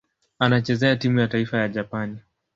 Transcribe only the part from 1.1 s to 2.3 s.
ya taifa ya Japani.